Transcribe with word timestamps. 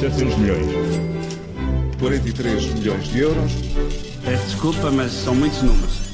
700 0.00 0.36
milhões. 0.36 0.66
43 1.98 2.74
milhões 2.74 3.04
de 3.08 3.18
euros. 3.20 3.52
Desculpa, 4.46 4.90
mas 4.90 5.10
são 5.10 5.34
muitos 5.34 5.62
números. 5.62 6.05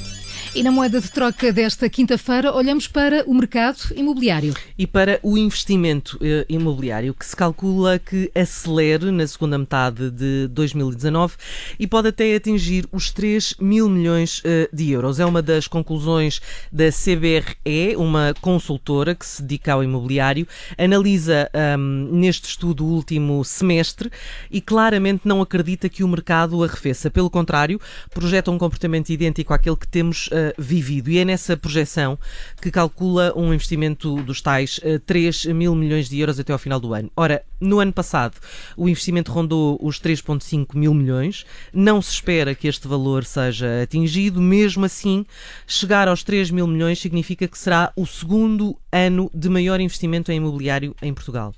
E 0.55 0.63
na 0.63 0.71
moeda 0.71 1.01
de 1.01 1.11
troca 1.11 1.51
desta 1.51 1.89
quinta-feira, 1.89 2.53
olhamos 2.53 2.87
para 2.87 3.25
o 3.27 3.33
mercado 3.33 3.79
imobiliário. 3.97 4.53
E 4.77 4.87
para 4.87 5.19
o 5.23 5.39
investimento 5.39 6.19
eh, 6.21 6.45
imobiliário, 6.47 7.15
que 7.15 7.25
se 7.25 7.35
calcula 7.35 7.99
que 7.99 8.31
acelere 8.35 9.11
na 9.11 9.27
segunda 9.27 9.57
metade 9.57 10.11
de 10.11 10.47
2019 10.49 11.37
e 11.79 11.87
pode 11.87 12.09
até 12.09 12.37
atingir 12.37 12.87
os 12.93 13.11
3 13.11 13.55
mil 13.61 13.89
milhões 13.89 14.43
eh, 14.45 14.69
de 14.71 14.91
euros. 14.91 15.19
É 15.19 15.25
uma 15.25 15.41
das 15.41 15.67
conclusões 15.67 16.43
da 16.71 16.91
CBRE, 16.93 17.97
uma 17.97 18.35
consultora 18.43 19.15
que 19.15 19.25
se 19.25 19.41
dedica 19.41 19.73
ao 19.73 19.83
imobiliário, 19.83 20.47
analisa 20.77 21.51
um, 21.79 22.11
neste 22.13 22.49
estudo 22.49 22.85
o 22.85 22.89
último 22.89 23.43
semestre 23.43 24.11
e 24.51 24.61
claramente 24.61 25.23
não 25.25 25.41
acredita 25.41 25.89
que 25.89 26.05
o 26.05 26.09
mercado 26.09 26.63
arrefeça. 26.63 27.11
Pelo 27.11 27.31
contrário, 27.31 27.81
projeta 28.11 28.51
um 28.51 28.59
comportamento 28.59 29.09
idêntico 29.09 29.55
àquele 29.55 29.77
que 29.77 29.89
temos 29.89 30.29
vivido. 30.59 31.11
E 31.11 31.19
é 31.19 31.25
nessa 31.25 31.57
projeção 31.57 32.19
que 32.61 32.71
calcula 32.71 33.33
um 33.37 33.53
investimento 33.53 34.23
dos 34.23 34.41
tais 34.41 34.79
uh, 34.79 34.99
3 35.01 35.47
mil 35.47 35.75
milhões 35.75 36.09
de 36.09 36.19
euros 36.21 36.39
até 36.39 36.53
ao 36.53 36.59
final 36.59 36.81
do 36.81 36.95
ano. 36.95 37.11
Ora, 37.17 37.43
no 37.61 37.79
ano 37.79 37.93
passado, 37.93 38.35
o 38.77 38.89
investimento 38.89 39.31
rondou 39.31 39.79
os 39.81 40.01
3,5 40.01 40.75
mil 40.75 40.93
milhões. 40.95 41.45
Não 41.73 42.01
se 42.03 42.13
espera 42.13 42.55
que 42.55 42.69
este 42.69 42.89
valor 42.89 43.25
seja 43.25 43.83
atingido. 43.83 44.41
Mesmo 44.41 44.85
assim, 44.85 45.25
chegar 45.67 46.09
aos 46.09 46.23
3 46.23 46.51
mil 46.51 46.67
milhões 46.67 47.01
significa 47.01 47.47
que 47.47 47.59
será 47.59 47.93
o 47.97 48.07
segundo 48.07 48.77
ano 48.91 49.31
de 49.35 49.49
maior 49.49 49.81
investimento 49.81 50.33
em 50.33 50.37
imobiliário 50.37 50.95
em 51.01 51.15
Portugal. 51.15 51.55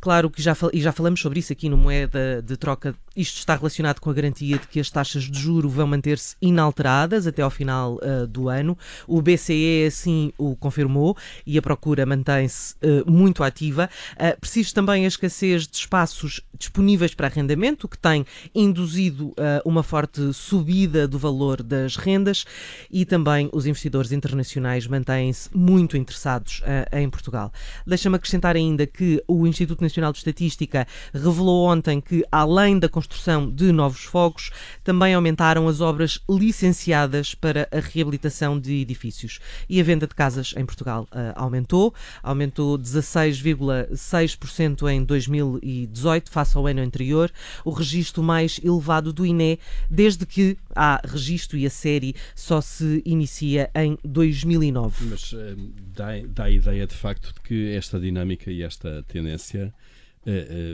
Claro 0.00 0.30
que 0.30 0.40
já, 0.40 0.56
e 0.72 0.80
já 0.80 0.92
falamos 0.92 1.20
sobre 1.20 1.40
isso 1.40 1.52
aqui 1.52 1.68
no 1.68 1.76
Moeda 1.76 2.40
de 2.40 2.56
Troca 2.56 2.94
isto 3.16 3.38
está 3.38 3.56
relacionado 3.56 4.00
com 4.00 4.10
a 4.10 4.12
garantia 4.12 4.58
de 4.58 4.66
que 4.68 4.78
as 4.78 4.90
taxas 4.90 5.24
de 5.24 5.38
juro 5.38 5.68
vão 5.68 5.86
manter-se 5.86 6.36
inalteradas 6.40 7.26
até 7.26 7.42
ao 7.42 7.50
final 7.50 7.94
uh, 7.94 8.26
do 8.26 8.48
ano. 8.48 8.76
O 9.06 9.22
BCE 9.22 9.86
assim 9.86 10.32
o 10.36 10.54
confirmou 10.54 11.16
e 11.46 11.56
a 11.56 11.62
procura 11.62 12.04
mantém-se 12.04 12.74
uh, 12.74 13.10
muito 13.10 13.42
ativa. 13.42 13.88
Uh, 14.14 14.66
também 14.74 15.04
a 15.04 15.08
escassez 15.08 15.66
de 15.66 15.76
espaços 15.76 16.40
disponíveis 16.58 17.14
para 17.14 17.28
arrendamento, 17.28 17.86
que 17.86 17.96
tem 17.96 18.26
induzido 18.54 19.32
uma 19.64 19.82
forte 19.82 20.32
subida 20.32 21.06
do 21.06 21.18
valor 21.18 21.62
das 21.62 21.96
rendas 21.96 22.44
e 22.90 23.04
também 23.04 23.48
os 23.52 23.64
investidores 23.64 24.12
internacionais 24.12 24.86
mantêm-se 24.86 25.48
muito 25.54 25.96
interessados 25.96 26.62
em 26.92 27.08
Portugal. 27.08 27.52
Deixa-me 27.86 28.16
acrescentar 28.16 28.56
ainda 28.56 28.86
que 28.86 29.22
o 29.28 29.46
Instituto 29.46 29.82
Nacional 29.82 30.12
de 30.12 30.18
Estatística 30.18 30.86
revelou 31.14 31.66
ontem 31.66 32.00
que, 32.00 32.24
além 32.30 32.78
da 32.78 32.88
construção 32.88 33.05
construção 33.06 33.48
de 33.48 33.70
novos 33.72 34.04
fogos, 34.04 34.50
também 34.82 35.14
aumentaram 35.14 35.68
as 35.68 35.80
obras 35.80 36.20
licenciadas 36.28 37.32
para 37.34 37.66
a 37.70 37.78
reabilitação 37.80 38.58
de 38.58 38.80
edifícios. 38.80 39.38
E 39.68 39.80
a 39.80 39.84
venda 39.84 40.06
de 40.06 40.14
casas 40.14 40.52
em 40.56 40.66
Portugal 40.66 41.04
uh, 41.04 41.32
aumentou, 41.34 41.94
aumentou 42.22 42.78
16,6% 42.78 44.90
em 44.90 45.04
2018 45.04 46.30
face 46.30 46.56
ao 46.56 46.66
ano 46.66 46.80
anterior, 46.80 47.30
o 47.64 47.70
registro 47.70 48.22
mais 48.22 48.58
elevado 48.62 49.12
do 49.12 49.24
INE 49.24 49.58
desde 49.90 50.26
que 50.26 50.58
há 50.74 51.00
registro 51.04 51.56
e 51.56 51.66
a 51.66 51.70
série 51.70 52.16
só 52.34 52.60
se 52.60 53.02
inicia 53.04 53.70
em 53.74 53.96
2009. 54.04 55.06
Mas 55.06 55.32
uh, 55.32 55.56
dá, 55.94 56.08
dá 56.28 56.44
a 56.44 56.50
ideia 56.50 56.86
de 56.86 56.94
facto 56.94 57.32
de 57.32 57.40
que 57.40 57.74
esta 57.74 57.98
dinâmica 58.00 58.50
e 58.50 58.62
esta 58.62 59.02
tendência 59.08 59.72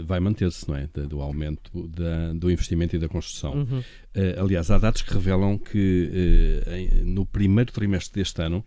vai 0.05 0.21
manter-se, 0.21 0.69
não 0.69 0.77
é? 0.77 0.89
do 1.09 1.21
aumento 1.21 1.89
da, 1.89 2.33
do 2.33 2.51
investimento 2.51 2.97
e 2.97 2.99
da 2.99 3.09
construção. 3.09 3.55
Uhum. 3.55 3.79
Uh, 3.79 4.41
aliás, 4.41 4.71
há 4.71 4.79
dados 4.79 5.03
que 5.03 5.13
revelam 5.13 5.59
que 5.59 6.63
no 7.05 7.27
primeiro 7.27 7.73
trimestre 7.73 8.21
deste 8.21 8.43
ano 8.43 8.65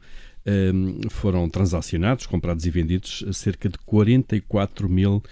foram 1.09 1.49
transacionados, 1.49 2.27
comprados 2.27 2.65
e 2.67 2.69
vendidos 2.69 3.25
cerca 3.33 3.67
de 3.67 3.79
44 3.79 4.87
mil 4.87 5.23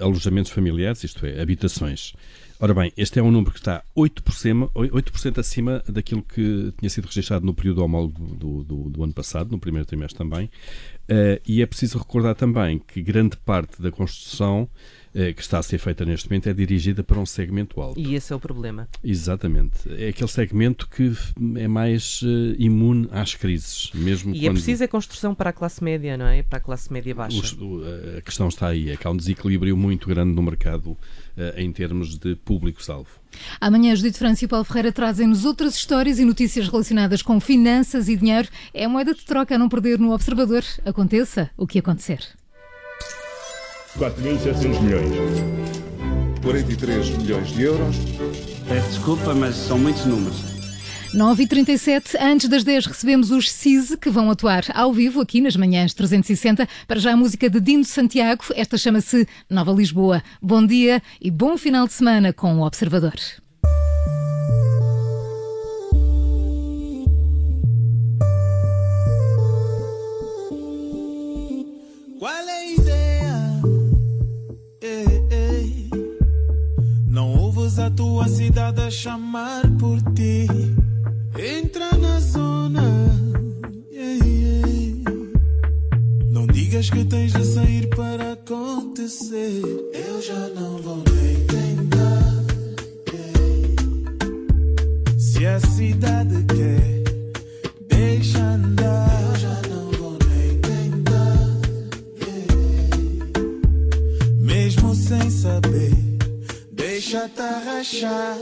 alojamentos 0.00 0.50
familiares, 0.50 1.04
isto 1.04 1.24
é, 1.26 1.40
habitações. 1.40 2.12
Ora 2.60 2.72
bem, 2.72 2.92
este 2.96 3.18
é 3.18 3.22
um 3.22 3.30
número 3.30 3.50
que 3.50 3.58
está 3.58 3.82
8%, 3.96 4.70
8 4.74 5.40
acima 5.40 5.82
daquilo 5.88 6.22
que 6.22 6.72
tinha 6.78 6.88
sido 6.88 7.06
registrado 7.06 7.44
no 7.44 7.52
período 7.52 7.82
homólogo 7.82 8.36
do, 8.36 8.62
do, 8.62 8.90
do 8.90 9.04
ano 9.04 9.12
passado, 9.12 9.50
no 9.50 9.58
primeiro 9.58 9.86
trimestre 9.86 10.16
também. 10.16 10.46
Uh, 10.46 11.40
e 11.46 11.60
é 11.60 11.66
preciso 11.66 11.98
recordar 11.98 12.34
também 12.34 12.78
que 12.78 13.02
grande 13.02 13.36
parte 13.36 13.82
da 13.82 13.90
construção 13.90 14.68
eh, 15.16 15.32
que 15.32 15.42
está 15.42 15.60
a 15.60 15.62
ser 15.62 15.78
feita 15.78 16.04
neste 16.04 16.28
momento 16.28 16.48
é 16.48 16.52
dirigida 16.52 17.04
para 17.04 17.20
um 17.20 17.24
segmento 17.24 17.80
alto. 17.80 18.00
E 18.00 18.16
esse 18.16 18.32
é 18.32 18.36
o 18.36 18.40
problema. 18.40 18.88
Exatamente. 19.02 19.88
É 19.96 20.08
aquele 20.08 20.28
segmento 20.28 20.88
que 20.88 21.12
é 21.54 21.68
mais 21.68 22.20
uh, 22.22 22.26
imune 22.58 23.08
às 23.12 23.32
crises, 23.32 23.92
mesmo 23.94 24.34
E 24.34 24.38
é 24.38 24.40
quando... 24.40 24.46
é 24.46 24.52
preciso 24.54 24.82
a 24.82 24.88
construção 24.88 25.32
para 25.32 25.50
a 25.50 25.52
classe 25.52 25.84
média, 25.84 26.16
não 26.16 26.26
é? 26.26 26.42
Para 26.42 26.58
a 26.58 26.60
classe 26.60 26.92
média 26.92 27.14
baixa. 27.14 27.56
a 28.18 28.20
questão 28.22 28.48
está 28.48 28.66
aí, 28.66 28.90
é 28.90 28.96
que 28.96 29.06
há 29.06 29.10
um 29.10 29.16
desequilíbrio 29.16 29.63
muito 29.72 30.08
grande 30.08 30.32
no 30.34 30.42
mercado 30.42 30.90
uh, 30.90 30.98
em 31.56 31.72
termos 31.72 32.18
de 32.18 32.36
público-salvo. 32.36 33.08
Amanhã, 33.60 33.94
Judite 33.96 34.18
França 34.18 34.44
e 34.44 34.48
Paulo 34.48 34.64
Ferreira 34.64 34.92
trazem-nos 34.92 35.44
outras 35.44 35.74
histórias 35.74 36.18
e 36.18 36.24
notícias 36.24 36.68
relacionadas 36.68 37.22
com 37.22 37.40
finanças 37.40 38.08
e 38.08 38.16
dinheiro. 38.16 38.48
É 38.72 38.84
a 38.84 38.88
moeda 38.88 39.14
de 39.14 39.24
troca 39.24 39.54
a 39.54 39.58
não 39.58 39.68
perder 39.68 39.98
no 39.98 40.12
Observador. 40.12 40.64
Aconteça 40.84 41.50
o 41.56 41.66
que 41.66 41.78
acontecer. 41.78 42.20
4.700 43.98 44.80
milhões. 44.82 45.12
43 46.42 47.10
milhões 47.18 47.48
de 47.48 47.62
euros. 47.62 47.96
Peço 48.68 48.88
desculpa, 48.88 49.34
mas 49.34 49.54
são 49.54 49.78
muitos 49.78 50.04
números. 50.04 50.53
9h37, 51.14 52.16
antes 52.20 52.48
das 52.48 52.64
10 52.64 52.86
recebemos 52.86 53.30
os 53.30 53.50
CISE 53.50 53.96
que 53.96 54.10
vão 54.10 54.30
atuar 54.30 54.64
ao 54.74 54.92
vivo 54.92 55.20
aqui 55.20 55.40
nas 55.40 55.56
manhãs 55.56 55.94
360. 55.94 56.68
Para 56.88 56.98
já 56.98 57.12
a 57.12 57.16
música 57.16 57.48
de 57.48 57.60
Dino 57.60 57.84
Santiago, 57.84 58.44
esta 58.54 58.76
chama-se 58.76 59.26
Nova 59.48 59.70
Lisboa. 59.70 60.22
Bom 60.42 60.66
dia 60.66 61.00
e 61.20 61.30
bom 61.30 61.56
final 61.56 61.86
de 61.86 61.92
semana 61.92 62.32
com 62.32 62.58
o 62.58 62.66
Observador. 62.66 63.14
a 77.76 77.90
tua 77.90 78.28
cidade 78.28 78.80
a 78.80 78.90
chamar 78.90 79.62
por 79.78 80.00
ti. 80.14 80.73
Entra 81.46 81.92
na 81.98 82.20
zona. 82.20 82.82
Yeah, 83.92 84.24
yeah. 84.24 84.66
Não 86.30 86.46
digas 86.46 86.88
que 86.88 87.04
tens 87.04 87.34
de 87.34 87.44
sair 87.44 87.86
para 87.90 88.32
acontecer. 88.32 89.60
Eu 89.92 90.22
já 90.22 90.48
não 90.58 90.78
vou 90.78 91.04
nem 91.04 91.46
tentar. 91.46 92.44
Yeah. 93.12 93.34
Se 95.18 95.44
a 95.44 95.60
cidade 95.60 96.44
quer, 96.44 97.02
deixa 97.88 98.38
andar. 98.38 99.22
Eu 99.22 99.36
já 99.38 99.60
não 99.68 99.90
vou 99.98 100.18
nem 100.26 100.58
tentar. 100.60 101.60
Mesmo 104.38 104.94
sem 104.94 105.28
saber 105.28 105.92
deixa-te 106.72 107.42
rachar. 107.42 108.38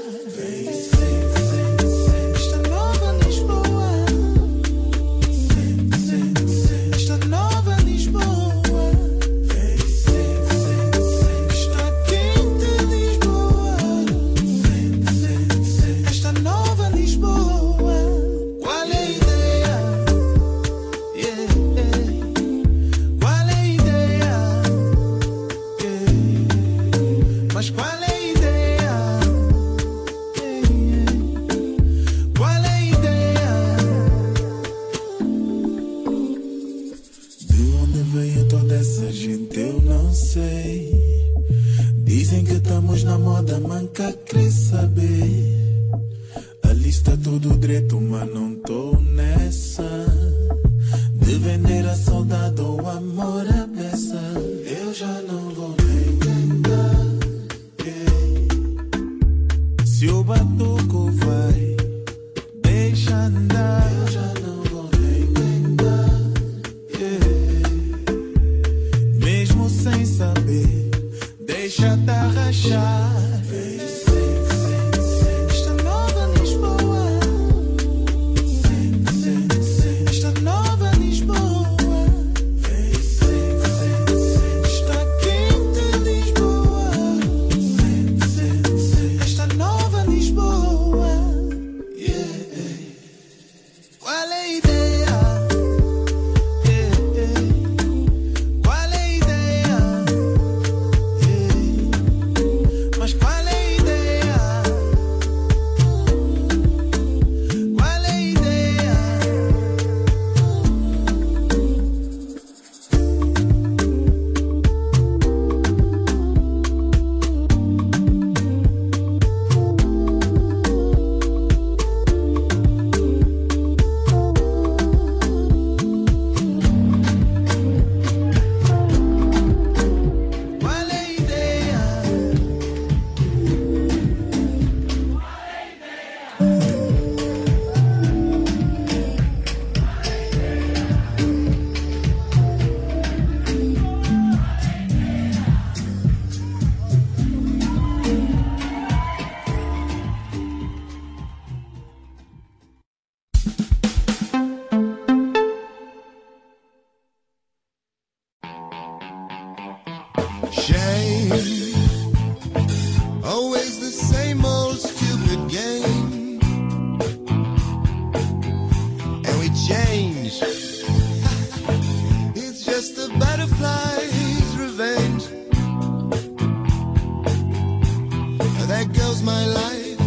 Goes 178.90 179.22
my 179.22 179.46
life. 179.46 180.00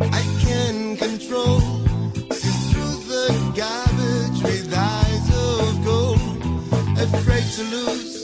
I 0.00 0.22
can 0.40 0.96
control. 0.96 1.60
See 2.32 2.72
through 2.72 2.96
the 3.12 3.52
garbage 3.54 4.42
with 4.42 4.72
eyes 4.74 5.28
of 5.36 5.84
gold. 5.84 6.98
Afraid 6.98 7.44
to 7.56 7.62
lose. 7.64 8.19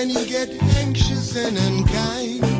and 0.00 0.10
you 0.10 0.24
get 0.24 0.48
anxious 0.78 1.36
and 1.36 1.58
unkind. 1.58 2.59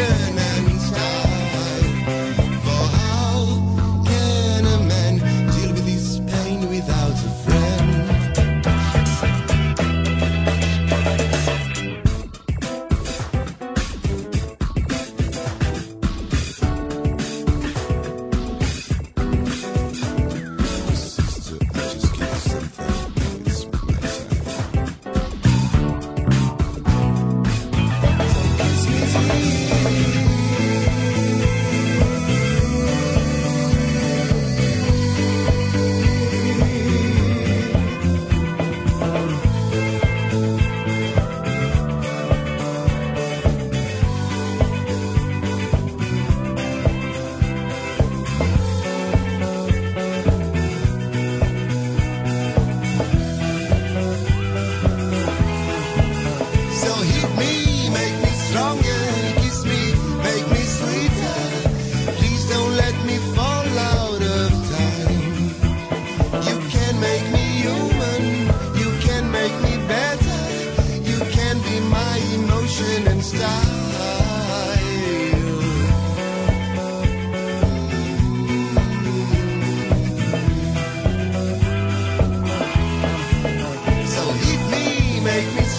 Yeah. 0.00 0.39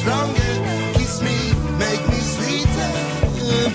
stronger. 0.01 0.53
Kiss 0.97 1.21
me, 1.21 1.37
make 1.83 2.03
me 2.13 2.19
sweeter. 2.33 2.91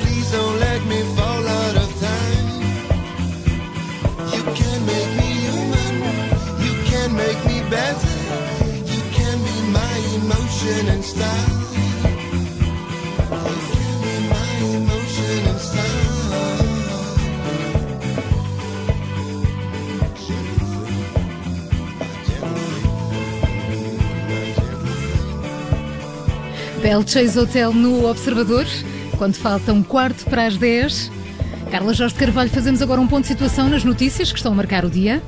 Please 0.03 0.29
don't 0.33 0.59
let 0.67 0.81
me 0.93 1.01
fall 1.17 1.45
out 1.61 1.77
of 1.85 1.91
time. 2.11 2.49
You 4.35 4.43
can 4.59 4.79
make 4.93 5.11
me 5.21 5.29
human. 5.45 5.95
You 6.65 6.75
can 6.91 7.09
make 7.23 7.41
me 7.51 7.59
better. 7.71 8.17
You 8.93 9.03
can 9.19 9.37
be 9.49 9.57
my 9.81 9.95
emotion 10.19 10.83
and 10.95 11.05
style. 11.05 11.66
Bell 26.97 27.07
Chase 27.07 27.39
Hotel 27.39 27.75
no 27.75 28.09
Observador, 28.09 28.65
quando 29.19 29.35
falta 29.35 29.71
um 29.71 29.83
quarto 29.83 30.25
para 30.31 30.47
as 30.47 30.57
10. 30.57 31.13
Carla 31.71 31.93
Jorge 31.93 32.15
Carvalho, 32.15 32.49
fazemos 32.49 32.81
agora 32.81 32.99
um 32.99 33.07
ponto 33.07 33.21
de 33.21 33.29
situação 33.29 33.69
nas 33.69 33.85
notícias 33.85 34.33
que 34.33 34.39
estão 34.39 34.53
a 34.53 34.55
marcar 34.55 34.83
o 34.83 34.89
dia. 34.89 35.23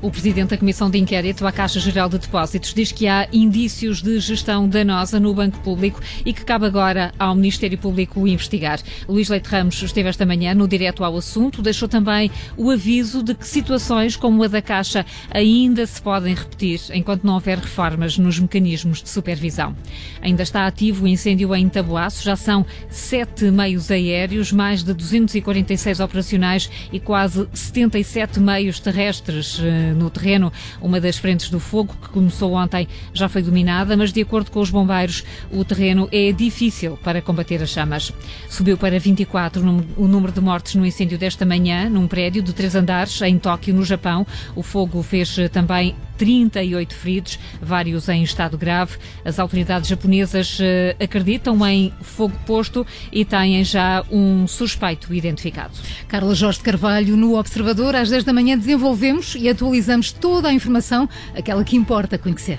O 0.00 0.12
presidente 0.12 0.50
da 0.50 0.56
Comissão 0.56 0.88
de 0.88 0.96
Inquérito 0.96 1.44
à 1.44 1.50
Caixa 1.50 1.80
Geral 1.80 2.08
de 2.08 2.18
Depósitos 2.18 2.72
diz 2.72 2.92
que 2.92 3.08
há 3.08 3.26
indícios 3.32 4.00
de 4.00 4.20
gestão 4.20 4.68
danosa 4.68 5.18
no 5.18 5.34
Banco 5.34 5.58
Público 5.58 6.00
e 6.24 6.32
que 6.32 6.44
cabe 6.44 6.66
agora 6.66 7.12
ao 7.18 7.34
Ministério 7.34 7.76
Público 7.76 8.24
investigar. 8.28 8.78
Luís 9.08 9.28
Leite 9.28 9.48
Ramos 9.48 9.82
esteve 9.82 10.08
esta 10.08 10.24
manhã 10.24 10.54
no 10.54 10.68
direto 10.68 11.02
ao 11.02 11.16
assunto, 11.16 11.60
deixou 11.60 11.88
também 11.88 12.30
o 12.56 12.70
aviso 12.70 13.24
de 13.24 13.34
que 13.34 13.44
situações 13.44 14.14
como 14.14 14.44
a 14.44 14.46
da 14.46 14.62
Caixa 14.62 15.04
ainda 15.32 15.84
se 15.84 16.00
podem 16.00 16.32
repetir 16.32 16.80
enquanto 16.94 17.24
não 17.24 17.34
houver 17.34 17.58
reformas 17.58 18.16
nos 18.16 18.38
mecanismos 18.38 19.02
de 19.02 19.08
supervisão. 19.08 19.74
Ainda 20.22 20.44
está 20.44 20.64
ativo 20.64 21.06
o 21.06 21.08
incêndio 21.08 21.52
em 21.56 21.68
Taboaço, 21.68 22.22
já 22.22 22.36
são 22.36 22.64
sete 22.88 23.50
meios 23.50 23.90
aéreos, 23.90 24.52
mais 24.52 24.84
de 24.84 24.94
246 24.94 25.98
operacionais 25.98 26.70
e 26.92 27.00
quase 27.00 27.48
77 27.52 28.38
meios 28.38 28.78
terrestres 28.78 29.58
eh, 29.60 29.87
no 29.94 30.10
terreno. 30.10 30.52
Uma 30.80 31.00
das 31.00 31.18
frentes 31.18 31.50
do 31.50 31.60
fogo, 31.60 31.94
que 32.00 32.08
começou 32.08 32.54
ontem, 32.54 32.88
já 33.12 33.28
foi 33.28 33.42
dominada, 33.42 33.96
mas 33.96 34.12
de 34.12 34.22
acordo 34.22 34.50
com 34.50 34.60
os 34.60 34.70
bombeiros, 34.70 35.24
o 35.50 35.64
terreno 35.64 36.08
é 36.12 36.32
difícil 36.32 36.98
para 37.02 37.22
combater 37.22 37.62
as 37.62 37.70
chamas. 37.70 38.12
Subiu 38.48 38.76
para 38.76 38.98
24 38.98 39.62
o 39.96 40.08
número 40.08 40.32
de 40.32 40.40
mortes 40.40 40.74
no 40.74 40.86
incêndio 40.86 41.18
desta 41.18 41.44
manhã, 41.44 41.88
num 41.88 42.06
prédio 42.06 42.42
de 42.42 42.52
três 42.52 42.74
andares 42.74 43.20
em 43.22 43.38
Tóquio, 43.38 43.74
no 43.74 43.84
Japão. 43.84 44.26
O 44.54 44.62
fogo 44.62 45.02
fez 45.02 45.38
eh, 45.38 45.48
também 45.48 45.94
38 46.18 46.94
feridos, 46.94 47.38
vários 47.62 48.08
em 48.08 48.22
estado 48.22 48.58
grave. 48.58 48.98
As 49.24 49.38
autoridades 49.38 49.88
japonesas 49.88 50.58
eh, 50.60 50.96
acreditam 51.00 51.64
em 51.66 51.92
fogo 52.02 52.36
posto 52.44 52.86
e 53.12 53.24
têm 53.24 53.64
já 53.64 54.04
um 54.10 54.46
suspeito 54.46 55.14
identificado. 55.14 55.72
Carla 56.08 56.34
Jorge 56.34 56.60
Carvalho 56.60 57.16
no 57.16 57.38
Observador, 57.38 57.94
às 57.94 58.10
10 58.10 58.24
da 58.24 58.32
manhã 58.32 58.58
desenvolvemos 58.58 59.36
e 59.38 59.48
atualizamos 59.48 60.12
toda 60.12 60.48
a 60.48 60.52
informação, 60.52 61.08
aquela 61.34 61.64
que 61.64 61.76
importa 61.76 62.18
conhecer. 62.18 62.58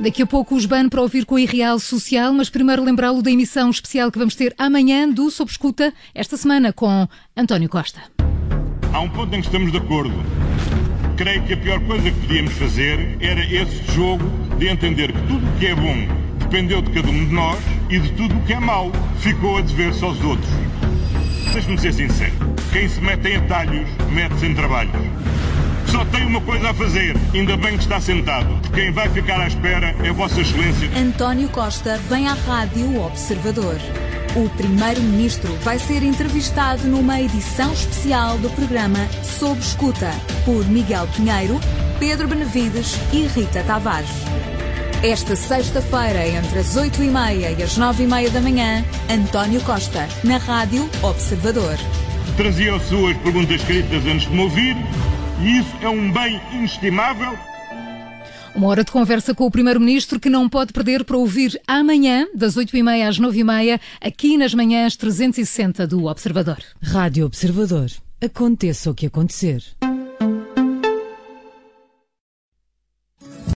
Daqui 0.00 0.22
a 0.22 0.26
pouco 0.26 0.54
os 0.54 0.64
ban 0.64 0.88
para 0.88 1.02
ouvir 1.02 1.24
com 1.24 1.34
o 1.34 1.38
Irreal 1.40 1.76
Social, 1.80 2.32
mas 2.32 2.48
primeiro 2.48 2.84
lembrá-lo 2.84 3.20
da 3.20 3.32
emissão 3.32 3.68
especial 3.68 4.12
que 4.12 4.18
vamos 4.18 4.36
ter 4.36 4.54
amanhã 4.56 5.08
do 5.08 5.28
Sob 5.28 5.50
Escuta, 5.50 5.92
esta 6.14 6.36
semana 6.36 6.72
com 6.72 7.08
António 7.36 7.68
Costa. 7.68 8.00
Há 8.92 9.00
um 9.00 9.08
ponto 9.08 9.34
em 9.34 9.40
que 9.40 9.48
estamos 9.48 9.72
de 9.72 9.78
acordo. 9.78 10.14
Creio 11.16 11.42
que 11.42 11.52
a 11.52 11.56
pior 11.56 11.80
coisa 11.80 12.12
que 12.12 12.20
podíamos 12.20 12.52
fazer 12.52 13.18
era 13.20 13.40
esse 13.40 13.92
jogo 13.92 14.24
de 14.56 14.68
entender 14.68 15.12
que 15.12 15.20
tudo 15.26 15.44
o 15.44 15.58
que 15.58 15.66
é 15.66 15.74
bom 15.74 16.06
dependeu 16.38 16.80
de 16.80 16.92
cada 16.92 17.08
um 17.08 17.26
de 17.26 17.32
nós 17.32 17.58
e 17.90 17.98
de 17.98 18.12
tudo 18.12 18.36
o 18.36 18.42
que 18.44 18.52
é 18.52 18.60
mau 18.60 18.92
ficou 19.18 19.58
a 19.58 19.62
dever-se 19.62 20.04
aos 20.04 20.22
outros. 20.22 20.48
Deixe-me 21.52 21.76
ser 21.76 21.92
sincero. 21.92 22.34
Quem 22.72 22.88
se 22.88 23.00
mete 23.00 23.30
em 23.30 23.36
atalhos, 23.36 23.88
mete-se 24.12 24.46
em 24.46 24.54
trabalhos. 24.54 24.94
Só 25.90 26.04
tem 26.06 26.24
uma 26.26 26.40
coisa 26.40 26.70
a 26.70 26.74
fazer. 26.74 27.16
Ainda 27.32 27.56
bem 27.56 27.76
que 27.76 27.82
está 27.82 28.00
sentado. 28.00 28.48
Quem 28.74 28.92
vai 28.92 29.08
ficar 29.08 29.40
à 29.40 29.46
espera 29.46 29.94
é 30.04 30.12
Vossa 30.12 30.40
Excelência. 30.40 30.88
António 30.96 31.48
Costa 31.48 31.98
vem 32.08 32.28
à 32.28 32.34
Rádio 32.34 33.00
Observador. 33.02 33.76
O 34.36 34.48
primeiro-ministro 34.50 35.52
vai 35.62 35.78
ser 35.78 36.02
entrevistado 36.02 36.86
numa 36.86 37.20
edição 37.20 37.72
especial 37.72 38.36
do 38.38 38.50
programa 38.50 38.98
Sob 39.22 39.58
Escuta 39.58 40.12
por 40.44 40.66
Miguel 40.66 41.08
Pinheiro, 41.16 41.58
Pedro 41.98 42.28
Benevides 42.28 42.98
e 43.12 43.26
Rita 43.26 43.62
Tavares. 43.62 44.10
Esta 45.02 45.34
sexta-feira, 45.34 46.26
entre 46.26 46.58
as 46.58 46.76
8h30 46.76 47.58
e 47.58 47.62
as 47.62 47.78
9h30 47.78 48.30
da 48.30 48.40
manhã, 48.40 48.84
António 49.08 49.60
Costa, 49.62 50.08
na 50.24 50.36
Rádio 50.36 50.88
Observador. 51.02 51.78
Trazia 52.36 52.74
as 52.74 52.82
suas 52.82 53.16
perguntas 53.18 53.60
escritas 53.60 54.04
antes 54.06 54.28
de 54.28 54.34
me 54.34 54.42
ouvir 54.42 54.76
e 55.42 55.58
isso 55.58 55.76
é 55.80 55.88
um 55.88 56.12
bem 56.12 56.40
inestimável. 56.52 57.38
Uma 58.54 58.68
hora 58.68 58.82
de 58.82 58.90
conversa 58.90 59.34
com 59.34 59.46
o 59.46 59.50
Primeiro-Ministro 59.50 60.18
que 60.18 60.28
não 60.28 60.48
pode 60.48 60.72
perder 60.72 61.04
para 61.04 61.16
ouvir 61.16 61.60
amanhã, 61.66 62.26
das 62.34 62.56
8h30 62.56 63.08
às 63.08 63.20
9h30, 63.20 63.80
aqui 64.00 64.36
nas 64.36 64.52
manhãs 64.52 64.96
360 64.96 65.86
do 65.86 66.06
Observador. 66.06 66.58
Rádio 66.82 67.26
Observador. 67.26 67.88
Aconteça 68.20 68.90
o 68.90 68.94
que 68.94 69.06
acontecer. 69.06 69.62